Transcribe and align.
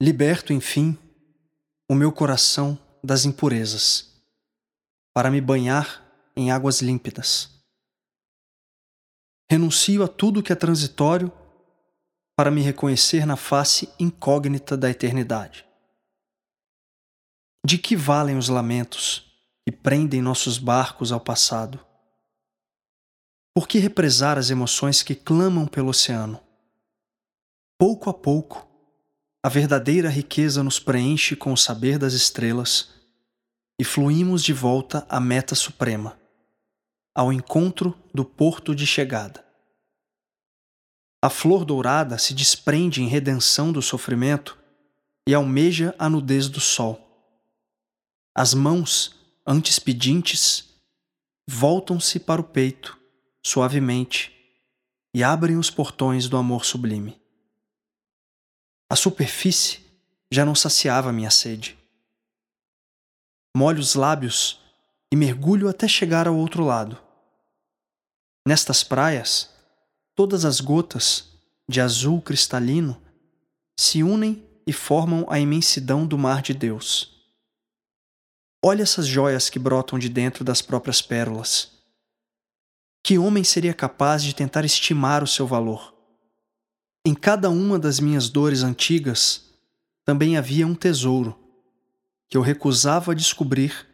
Liberto, 0.00 0.52
enfim, 0.52 0.96
o 1.90 1.94
meu 1.94 2.12
coração 2.12 2.78
das 3.02 3.24
impurezas, 3.24 4.22
para 5.12 5.28
me 5.28 5.40
banhar 5.40 6.04
em 6.36 6.52
águas 6.52 6.80
límpidas. 6.80 7.50
Renuncio 9.50 10.04
a 10.04 10.08
tudo 10.08 10.40
que 10.40 10.52
é 10.52 10.54
transitório 10.54 11.32
para 12.36 12.48
me 12.48 12.60
reconhecer 12.60 13.26
na 13.26 13.36
face 13.36 13.92
incógnita 13.98 14.76
da 14.76 14.88
eternidade. 14.88 15.66
De 17.66 17.76
que 17.76 17.96
valem 17.96 18.38
os 18.38 18.48
lamentos 18.48 19.26
que 19.66 19.72
prendem 19.72 20.22
nossos 20.22 20.58
barcos 20.58 21.10
ao 21.10 21.18
passado? 21.18 21.84
Por 23.52 23.66
que 23.66 23.80
represar 23.80 24.38
as 24.38 24.48
emoções 24.50 25.02
que 25.02 25.16
clamam 25.16 25.66
pelo 25.66 25.88
oceano? 25.88 26.40
Pouco 27.76 28.08
a 28.08 28.14
pouco, 28.14 28.67
a 29.48 29.50
verdadeira 29.50 30.10
riqueza 30.10 30.62
nos 30.62 30.78
preenche 30.78 31.34
com 31.34 31.54
o 31.54 31.56
saber 31.56 31.98
das 31.98 32.12
estrelas 32.12 32.90
e 33.80 33.82
fluímos 33.82 34.44
de 34.44 34.52
volta 34.52 35.06
à 35.08 35.18
meta 35.18 35.54
suprema, 35.54 36.18
ao 37.14 37.32
encontro 37.32 37.98
do 38.12 38.26
porto 38.26 38.74
de 38.74 38.86
chegada. 38.86 39.42
A 41.24 41.30
flor 41.30 41.64
dourada 41.64 42.18
se 42.18 42.34
desprende 42.34 43.02
em 43.02 43.08
redenção 43.08 43.72
do 43.72 43.80
sofrimento 43.80 44.58
e 45.26 45.32
almeja 45.32 45.94
a 45.98 46.10
nudez 46.10 46.46
do 46.50 46.60
sol. 46.60 47.00
As 48.36 48.52
mãos, 48.52 49.16
antes 49.46 49.78
pedintes, 49.78 50.74
voltam-se 51.48 52.20
para 52.20 52.42
o 52.42 52.44
peito, 52.44 52.98
suavemente, 53.42 54.30
e 55.14 55.24
abrem 55.24 55.56
os 55.56 55.70
portões 55.70 56.28
do 56.28 56.36
amor 56.36 56.66
sublime. 56.66 57.18
A 58.90 58.96
superfície 58.96 59.80
já 60.30 60.44
não 60.44 60.54
saciava 60.54 61.12
minha 61.12 61.30
sede. 61.30 61.78
Molho 63.54 63.80
os 63.80 63.94
lábios 63.94 64.60
e 65.12 65.16
mergulho 65.16 65.68
até 65.68 65.86
chegar 65.86 66.26
ao 66.26 66.36
outro 66.36 66.64
lado. 66.64 66.98
Nestas 68.46 68.82
praias, 68.82 69.50
todas 70.14 70.44
as 70.44 70.60
gotas, 70.60 71.28
de 71.68 71.82
azul 71.82 72.22
cristalino, 72.22 73.00
se 73.78 74.02
unem 74.02 74.42
e 74.66 74.72
formam 74.72 75.26
a 75.28 75.38
imensidão 75.38 76.06
do 76.06 76.16
mar 76.16 76.40
de 76.40 76.54
Deus. 76.54 77.18
Olha 78.64 78.82
essas 78.82 79.06
joias 79.06 79.50
que 79.50 79.58
brotam 79.58 79.98
de 79.98 80.08
dentro 80.08 80.44
das 80.44 80.62
próprias 80.62 81.02
pérolas. 81.02 81.72
Que 83.04 83.18
homem 83.18 83.44
seria 83.44 83.74
capaz 83.74 84.22
de 84.22 84.34
tentar 84.34 84.64
estimar 84.64 85.22
o 85.22 85.26
seu 85.26 85.46
valor? 85.46 85.97
Em 87.08 87.14
cada 87.14 87.48
uma 87.48 87.78
das 87.78 88.00
minhas 88.00 88.28
dores 88.28 88.62
antigas 88.62 89.46
também 90.04 90.36
havia 90.36 90.66
um 90.66 90.74
tesouro 90.74 91.34
que 92.28 92.36
eu 92.36 92.42
recusava 92.42 93.14
descobrir 93.14 93.88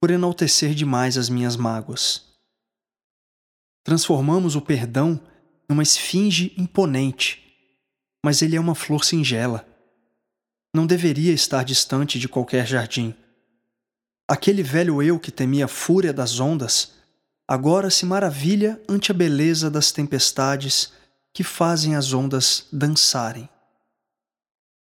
por 0.00 0.08
enaltecer 0.08 0.72
demais 0.72 1.18
as 1.18 1.28
minhas 1.28 1.56
mágoas. 1.56 2.26
Transformamos 3.82 4.54
o 4.54 4.60
perdão 4.60 5.20
numa 5.68 5.82
esfinge 5.82 6.54
imponente, 6.56 7.42
mas 8.24 8.40
ele 8.40 8.54
é 8.54 8.60
uma 8.60 8.76
flor 8.76 9.04
singela. 9.04 9.66
Não 10.72 10.86
deveria 10.86 11.32
estar 11.32 11.64
distante 11.64 12.20
de 12.20 12.28
qualquer 12.28 12.68
jardim. 12.68 13.16
Aquele 14.28 14.62
velho 14.62 15.02
eu 15.02 15.18
que 15.18 15.32
temia 15.32 15.64
a 15.64 15.68
fúria 15.68 16.12
das 16.12 16.38
ondas 16.38 16.92
agora 17.48 17.90
se 17.90 18.06
maravilha 18.06 18.80
ante 18.88 19.10
a 19.10 19.14
beleza 19.14 19.68
das 19.68 19.90
tempestades 19.90 20.96
que 21.32 21.44
fazem 21.44 21.94
as 21.94 22.12
ondas 22.12 22.66
dançarem. 22.72 23.48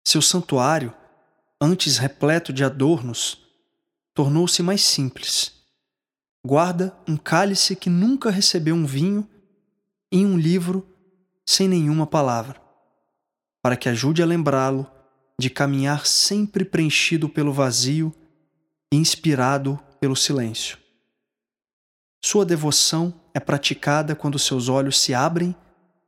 Seu 0.06 0.22
santuário, 0.22 0.94
antes 1.60 1.98
repleto 1.98 2.52
de 2.52 2.64
adornos, 2.64 3.46
tornou-se 4.14 4.62
mais 4.62 4.82
simples. 4.82 5.52
Guarda 6.44 6.96
um 7.06 7.16
cálice 7.16 7.76
que 7.76 7.90
nunca 7.90 8.30
recebeu 8.30 8.74
um 8.74 8.86
vinho 8.86 9.28
e 10.10 10.24
um 10.24 10.38
livro 10.38 10.86
sem 11.46 11.68
nenhuma 11.68 12.06
palavra, 12.06 12.60
para 13.62 13.76
que 13.76 13.88
ajude 13.88 14.22
a 14.22 14.26
lembrá-lo 14.26 14.90
de 15.38 15.50
caminhar 15.50 16.06
sempre 16.06 16.64
preenchido 16.64 17.28
pelo 17.28 17.52
vazio 17.52 18.14
e 18.92 18.96
inspirado 18.96 19.78
pelo 20.00 20.16
silêncio. 20.16 20.78
Sua 22.24 22.44
devoção 22.44 23.14
é 23.32 23.40
praticada 23.40 24.14
quando 24.14 24.38
seus 24.38 24.68
olhos 24.68 24.98
se 25.00 25.14
abrem 25.14 25.54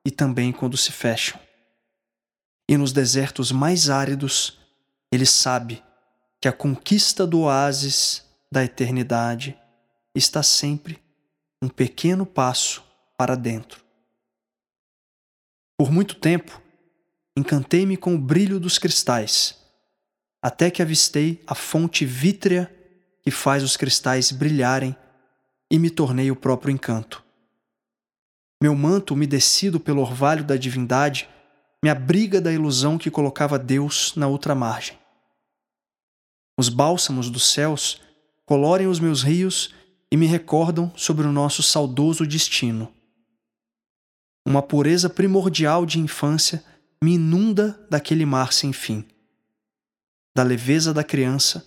e 0.05 0.11
também 0.11 0.53
quando 0.53 0.77
se 0.77 0.93
fecham. 0.93 1.41
E 2.69 2.77
nos 2.77 2.93
desertos 2.93 3.53
mais 3.53 3.91
áridos, 3.91 4.59
ele 5.13 5.27
sabe 5.27 5.83
que 6.41 6.49
a 6.49 6.53
conquista 6.53 7.27
do 7.27 7.43
oásis 7.43 8.25
da 8.51 8.65
eternidade 8.65 9.57
está 10.15 10.43
sempre 10.43 11.03
um 11.63 11.69
pequeno 11.69 12.27
passo 12.27 12.83
para 13.17 13.37
dentro. 13.37 13.83
Por 15.79 15.91
muito 15.91 16.17
tempo, 16.17 16.61
encantei-me 17.37 17.97
com 17.97 18.15
o 18.15 18.19
brilho 18.19 18.59
dos 18.59 18.79
cristais, 18.79 19.59
até 20.43 20.71
que 20.71 20.83
avistei 20.83 21.43
a 21.47 21.55
fonte 21.55 22.05
vítrea 22.05 22.73
que 23.23 23.31
faz 23.31 23.63
os 23.63 23.77
cristais 23.77 24.33
brilharem 24.33 24.97
e 25.71 25.79
me 25.79 25.89
tornei 25.89 26.31
o 26.31 26.37
próprio 26.37 26.73
encanto. 26.73 27.22
Meu 28.63 28.77
manto 28.77 29.15
umedecido 29.15 29.81
pelo 29.81 30.03
orvalho 30.03 30.45
da 30.45 30.57
divindade 30.57 31.29
me 31.83 31.91
abriga 31.91 32.41
da 32.41 32.53
ilusão 32.53 32.97
que 32.97 33.11
colocava 33.11 33.59
Deus 33.59 34.15
na 34.15 34.29
outra 34.29 34.55
margem. 34.55 34.97
Os 36.57 36.69
bálsamos 36.69 37.29
dos 37.29 37.45
céus 37.45 38.01
colorem 38.47 38.87
os 38.87 39.01
meus 39.01 39.21
rios 39.21 39.75
e 40.13 40.17
me 40.17 40.27
recordam 40.27 40.93
sobre 40.95 41.27
o 41.27 41.33
nosso 41.33 41.61
saudoso 41.61 42.25
destino. 42.25 42.95
Uma 44.47 44.63
pureza 44.63 45.11
primordial 45.11 45.85
de 45.85 45.99
infância 45.99 46.65
me 47.03 47.15
inunda 47.15 47.85
daquele 47.91 48.25
mar 48.25 48.53
sem 48.53 48.73
fim, 48.73 49.05
da 50.37 50.45
leveza 50.45 50.95
da 50.95 51.03
criança 51.03 51.67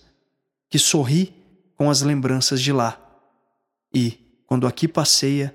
que 0.70 0.78
sorri 0.78 1.34
com 1.76 1.90
as 1.90 2.00
lembranças 2.00 2.58
de 2.62 2.72
lá 2.72 2.98
e, 3.92 4.42
quando 4.46 4.66
aqui 4.66 4.88
passeia, 4.88 5.54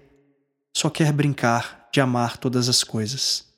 só 0.74 0.90
quer 0.90 1.12
brincar 1.12 1.90
de 1.92 2.00
amar 2.00 2.38
todas 2.38 2.70
as 2.70 2.84
coisas. 2.84 3.51